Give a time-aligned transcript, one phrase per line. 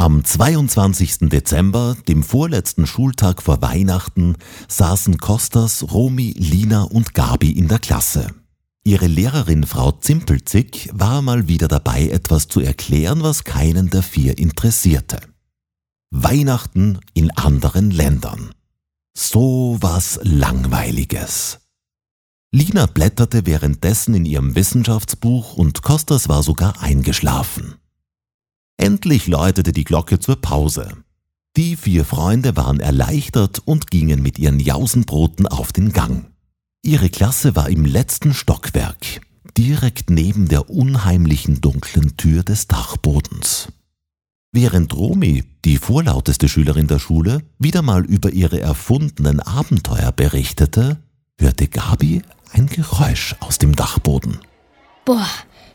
[0.00, 1.28] Am 22.
[1.28, 4.34] Dezember, dem vorletzten Schultag vor Weihnachten,
[4.66, 8.28] saßen Kostas, Romi, Lina und Gabi in der Klasse.
[8.82, 14.38] Ihre Lehrerin Frau Zimpelzig war mal wieder dabei, etwas zu erklären, was keinen der vier
[14.38, 15.20] interessierte.
[16.10, 18.52] Weihnachten in anderen Ländern.
[19.14, 21.58] So was Langweiliges.
[22.52, 27.74] Lina blätterte währenddessen in ihrem Wissenschaftsbuch und Kostas war sogar eingeschlafen.
[28.80, 30.96] Endlich läutete die Glocke zur Pause.
[31.58, 36.30] Die vier Freunde waren erleichtert und gingen mit ihren Jausenbroten auf den Gang.
[36.82, 39.20] Ihre Klasse war im letzten Stockwerk,
[39.54, 43.68] direkt neben der unheimlichen dunklen Tür des Dachbodens.
[44.50, 50.96] Während Romy, die vorlauteste Schülerin der Schule, wieder mal über ihre erfundenen Abenteuer berichtete,
[51.38, 52.22] hörte Gabi
[52.54, 54.38] ein Geräusch aus dem Dachboden.
[55.04, 55.28] Boah,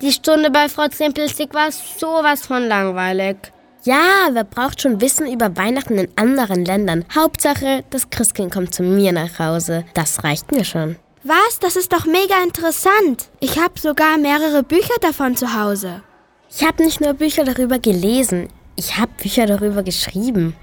[0.00, 3.36] die Stunde bei Frau Zimpelsig war sowas von langweilig.
[3.84, 7.04] Ja, wer braucht schon Wissen über Weihnachten in anderen Ländern?
[7.14, 9.84] Hauptsache, das Christkind kommt zu mir nach Hause.
[9.94, 10.96] Das reicht mir schon.
[11.24, 11.58] Was?
[11.60, 13.28] Das ist doch mega interessant.
[13.40, 16.02] Ich habe sogar mehrere Bücher davon zu Hause.
[16.50, 20.54] Ich habe nicht nur Bücher darüber gelesen, ich habe Bücher darüber geschrieben.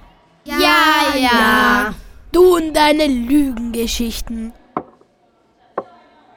[0.45, 0.55] Ja,
[1.13, 1.19] ja.
[1.19, 1.95] ja.
[2.31, 4.53] Du und deine Lügengeschichten.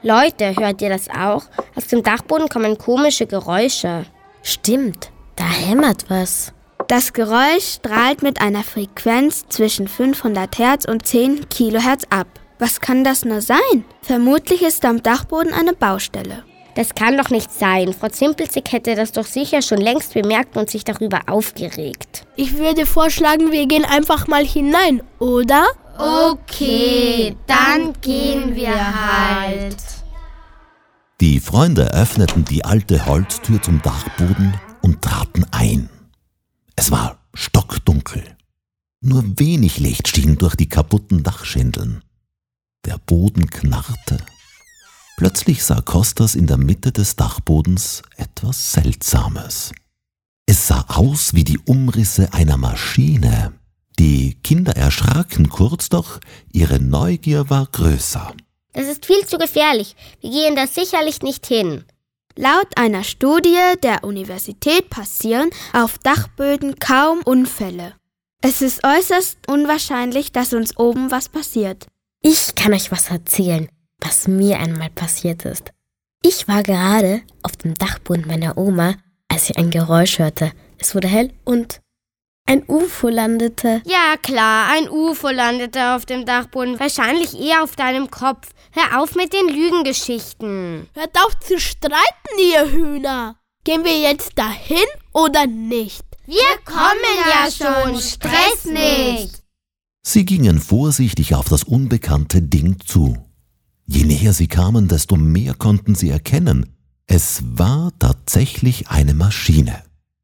[0.03, 1.43] Leute, hört ihr das auch?
[1.75, 4.07] Aus dem Dachboden kommen komische Geräusche.
[4.43, 6.53] Stimmt, da hämmert was.
[6.87, 12.29] Das Geräusch strahlt mit einer Frequenz zwischen 500 Hertz und 10 Kilohertz ab.
[12.61, 13.85] Was kann das nur sein?
[14.03, 16.45] Vermutlich ist am Dachboden eine Baustelle.
[16.77, 17.93] Das kann doch nicht sein.
[17.93, 22.25] Frau Zimpelzig hätte das doch sicher schon längst bemerkt und sich darüber aufgeregt.
[22.37, 25.67] Ich würde vorschlagen, wir gehen einfach mal hinein, oder?
[25.99, 29.77] Okay, dann gehen wir halt.
[31.21, 35.91] Die Freunde öffneten die alte Holztür zum Dachboden und traten ein.
[36.77, 38.23] Es war stockdunkel.
[39.01, 42.05] Nur wenig Licht schien durch die kaputten Dachschindeln.
[42.85, 44.19] Der Boden knarrte.
[45.17, 49.73] Plötzlich sah Kostas in der Mitte des Dachbodens etwas Seltsames.
[50.47, 53.53] Es sah aus wie die Umrisse einer Maschine.
[53.99, 56.21] Die Kinder erschraken kurz, doch
[56.53, 58.33] ihre Neugier war größer.
[58.73, 59.97] Das ist viel zu gefährlich.
[60.21, 61.85] Wir gehen da sicherlich nicht hin.
[62.37, 67.95] Laut einer Studie der Universität passieren auf Dachböden kaum Unfälle.
[68.41, 71.89] Es ist äußerst unwahrscheinlich, dass uns oben was passiert.
[72.23, 75.73] Ich kann euch was erzählen, was mir einmal passiert ist.
[76.23, 78.95] Ich war gerade auf dem Dachboden meiner Oma,
[79.27, 80.53] als ich ein Geräusch hörte.
[80.79, 81.81] Es wurde hell und
[82.49, 83.83] ein UFO landete.
[83.85, 86.81] Ja, klar, ein UFO landete auf dem Dachboden.
[86.81, 88.49] Wahrscheinlich eher auf deinem Kopf.
[88.73, 90.89] Hör auf mit den Lügengeschichten.
[90.95, 93.37] Hört auf zu streiten, ihr Hühner.
[93.65, 96.05] Gehen wir jetzt dahin oder nicht?
[96.25, 98.01] Wir kommen ja schon.
[98.01, 99.43] Stress nicht.
[100.03, 103.17] Sie gingen vorsichtig auf das unbekannte Ding zu.
[103.87, 106.75] Je näher sie kamen, desto mehr konnten sie erkennen.
[107.07, 109.83] Es war tatsächlich eine Maschine.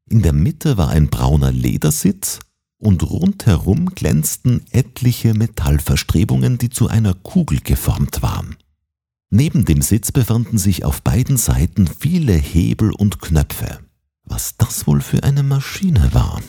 [0.09, 2.39] In der Mitte war ein brauner Ledersitz
[2.77, 8.57] und rundherum glänzten etliche Metallverstrebungen, die zu einer Kugel geformt waren.
[9.31, 13.79] Neben dem Sitz befanden sich auf beiden Seiten viele Hebel und Knöpfe.
[14.23, 16.41] Was das wohl für eine Maschine war?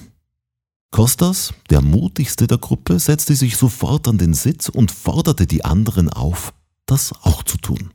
[0.91, 6.11] Kostas, der mutigste der Gruppe, setzte sich sofort an den Sitz und forderte die anderen
[6.11, 6.53] auf,
[6.87, 7.93] das auch zu tun.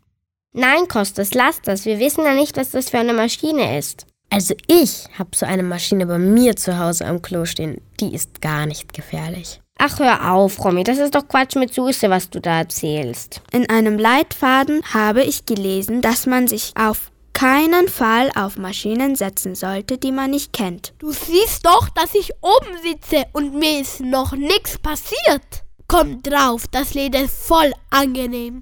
[0.53, 1.85] Nein, Kostas, lass das.
[1.85, 4.07] Wir wissen ja nicht, was das für eine Maschine ist.
[4.33, 7.81] Also ich habe so eine Maschine bei mir zu Hause am Klo stehen.
[7.99, 9.59] Die ist gar nicht gefährlich.
[9.77, 13.41] Ach, hör auf, Romy, das ist doch Quatsch mit Soße, was du da erzählst.
[13.51, 19.55] In einem Leitfaden habe ich gelesen, dass man sich auf keinen Fall auf Maschinen setzen
[19.55, 20.93] sollte, die man nicht kennt.
[20.99, 25.63] Du siehst doch, dass ich oben sitze und mir ist noch nichts passiert.
[25.87, 28.61] Komm drauf, das Leder ist voll angenehm.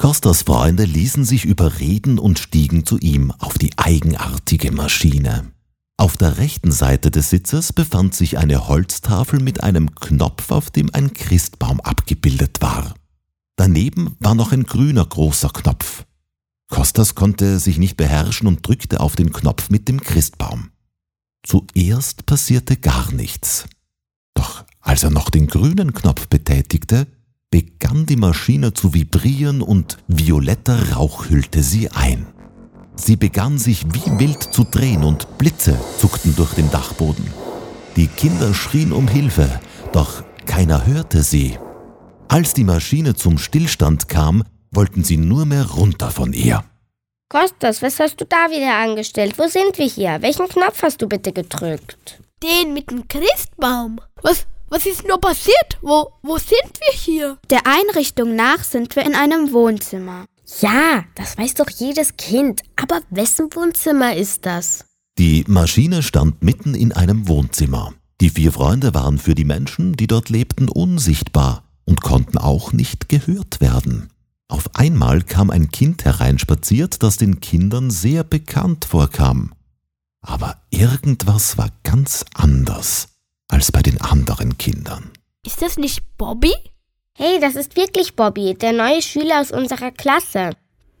[0.00, 5.52] Costas Freunde ließen sich überreden und stiegen zu ihm auf die eigenartige Maschine.
[5.98, 10.88] Auf der rechten Seite des Sitzes befand sich eine Holztafel mit einem Knopf, auf dem
[10.94, 12.94] ein Christbaum abgebildet war.
[13.56, 16.06] Daneben war noch ein grüner großer Knopf.
[16.70, 20.70] Costas konnte sich nicht beherrschen und drückte auf den Knopf mit dem Christbaum.
[21.42, 23.66] Zuerst passierte gar nichts.
[24.32, 27.06] Doch als er noch den grünen Knopf betätigte,
[27.50, 32.26] begann die Maschine zu vibrieren und violetter Rauch hüllte sie ein.
[32.94, 37.26] Sie begann sich wie wild zu drehen und Blitze zuckten durch den Dachboden.
[37.96, 39.60] Die Kinder schrien um Hilfe,
[39.92, 41.58] doch keiner hörte sie.
[42.28, 46.62] Als die Maschine zum Stillstand kam, wollten sie nur mehr runter von ihr.
[47.28, 49.38] Kostas, was hast du da wieder angestellt?
[49.38, 50.18] Wo sind wir hier?
[50.20, 52.20] Welchen Knopf hast du bitte gedrückt?
[52.42, 54.00] Den mit dem Christbaum.
[54.22, 55.78] Was, was ist nur passiert?
[55.82, 57.38] Wo, wo sind wir hier?
[57.50, 60.26] Der Einrichtung nach sind wir in einem Wohnzimmer.
[60.60, 62.62] Ja, das weiß doch jedes Kind.
[62.76, 64.86] Aber wessen Wohnzimmer ist das?
[65.18, 67.92] Die Maschine stand mitten in einem Wohnzimmer.
[68.20, 73.08] Die vier Freunde waren für die Menschen, die dort lebten, unsichtbar und konnten auch nicht
[73.08, 74.10] gehört werden.
[74.48, 79.52] Auf einmal kam ein Kind hereinspaziert, das den Kindern sehr bekannt vorkam.
[80.22, 83.08] Aber irgendwas war ganz anders
[83.50, 85.10] als bei den anderen Kindern.
[85.44, 86.54] Ist das nicht Bobby?
[87.16, 90.50] Hey, das ist wirklich Bobby, der neue Schüler aus unserer Klasse.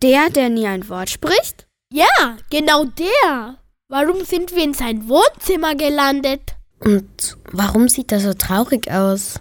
[0.02, 1.66] Der, der nie ein Wort spricht?
[1.92, 3.56] Ja, genau der.
[3.88, 6.56] Warum sind wir in sein Wohnzimmer gelandet?
[6.78, 9.40] Und warum sieht er so traurig aus?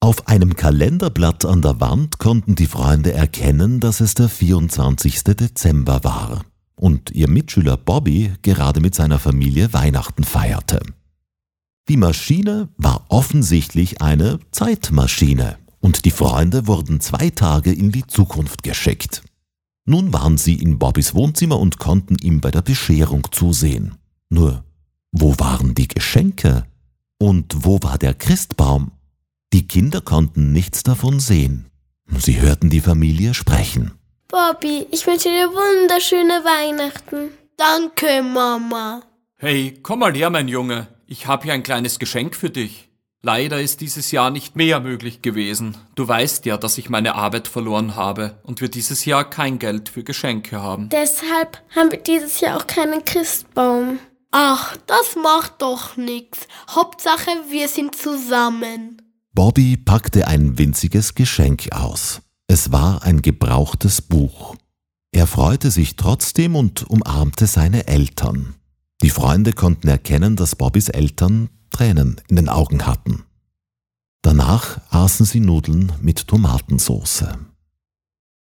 [0.00, 5.24] Auf einem Kalenderblatt an der Wand konnten die Freunde erkennen, dass es der 24.
[5.24, 6.42] Dezember war
[6.74, 10.80] und ihr Mitschüler Bobby gerade mit seiner Familie Weihnachten feierte.
[11.90, 18.62] Die Maschine war offensichtlich eine Zeitmaschine und die Freunde wurden zwei Tage in die Zukunft
[18.62, 19.24] geschickt.
[19.86, 23.96] Nun waren sie in Bobbys Wohnzimmer und konnten ihm bei der Bescherung zusehen.
[24.28, 24.62] Nur,
[25.10, 26.64] wo waren die Geschenke?
[27.18, 28.92] Und wo war der Christbaum?
[29.52, 31.72] Die Kinder konnten nichts davon sehen.
[32.18, 33.90] Sie hörten die Familie sprechen.
[34.28, 37.30] Bobby, ich wünsche dir wunderschöne Weihnachten.
[37.56, 39.02] Danke, Mama.
[39.38, 40.86] Hey, komm mal her, mein Junge.
[41.12, 42.88] Ich habe hier ein kleines Geschenk für dich.
[43.20, 45.76] Leider ist dieses Jahr nicht mehr möglich gewesen.
[45.96, 49.88] Du weißt ja, dass ich meine Arbeit verloren habe und wir dieses Jahr kein Geld
[49.88, 50.88] für Geschenke haben.
[50.88, 53.98] Deshalb haben wir dieses Jahr auch keinen Christbaum.
[54.30, 56.46] Ach, das macht doch nichts.
[56.70, 59.02] Hauptsache, wir sind zusammen.
[59.32, 62.22] Bobby packte ein winziges Geschenk aus.
[62.46, 64.54] Es war ein gebrauchtes Buch.
[65.10, 68.54] Er freute sich trotzdem und umarmte seine Eltern.
[69.02, 73.24] Die Freunde konnten erkennen, dass Bobbys Eltern Tränen in den Augen hatten.
[74.22, 77.24] Danach aßen sie Nudeln mit Tomatensauce.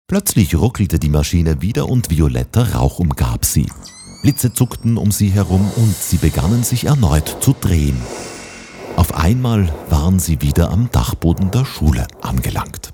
[0.08, 3.68] Plötzlich ruckelte die Maschine wieder und violetter Rauch umgab sie.
[4.24, 8.00] Blitze zuckten um sie herum und sie begannen sich erneut zu drehen.
[8.98, 12.94] Auf einmal waren sie wieder am Dachboden der Schule angelangt.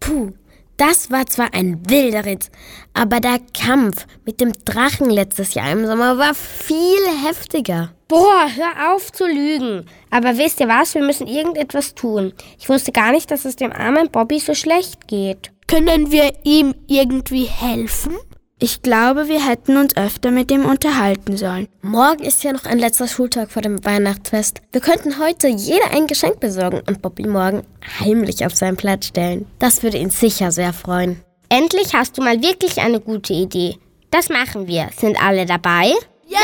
[0.00, 0.32] Puh,
[0.76, 2.50] das war zwar ein wilder Ritt,
[2.94, 7.92] aber der Kampf mit dem Drachen letztes Jahr im Sommer war viel heftiger.
[8.08, 9.86] Boah, hör auf zu lügen.
[10.10, 12.32] Aber wisst ihr was, wir müssen irgendetwas tun.
[12.58, 15.50] Ich wusste gar nicht, dass es dem armen Bobby so schlecht geht.
[15.66, 18.14] Können wir ihm irgendwie helfen?
[18.64, 21.68] Ich glaube, wir hätten uns öfter mit ihm unterhalten sollen.
[21.82, 24.62] Morgen ist ja noch ein letzter Schultag vor dem Weihnachtsfest.
[24.72, 27.64] Wir könnten heute jeder ein Geschenk besorgen und Bobby morgen
[28.00, 29.44] heimlich auf seinen Platz stellen.
[29.58, 31.20] Das würde ihn sicher sehr freuen.
[31.50, 33.76] Endlich hast du mal wirklich eine gute Idee.
[34.10, 34.88] Das machen wir.
[34.98, 35.92] Sind alle dabei?
[36.26, 36.40] Ja,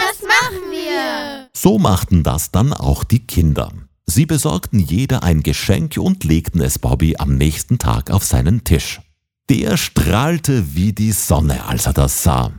[0.00, 1.46] das machen wir.
[1.52, 3.70] So machten das dann auch die Kinder.
[4.06, 9.00] Sie besorgten jeder ein Geschenk und legten es Bobby am nächsten Tag auf seinen Tisch.
[9.50, 12.52] Der strahlte wie die Sonne, als er das sah.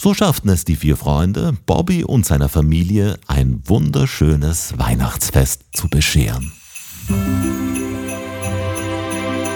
[0.00, 6.52] So schafften es die vier Freunde, Bobby und seiner Familie ein wunderschönes Weihnachtsfest zu bescheren.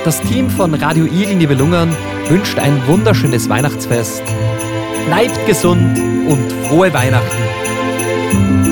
[0.04, 1.96] Das Team von Radio Igel Nibelungern
[2.28, 4.22] wünscht ein wunderschönes Weihnachtsfest.
[5.06, 5.98] Bleibt gesund
[6.28, 8.71] und frohe Weihnachten.